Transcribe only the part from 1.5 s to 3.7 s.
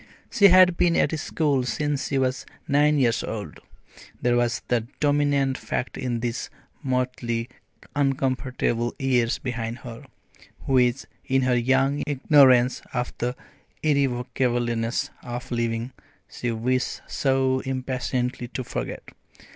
since she was nine years old